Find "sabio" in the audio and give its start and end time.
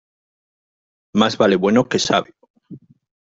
1.99-2.33